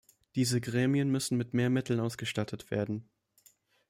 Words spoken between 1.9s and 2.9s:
ausgestattet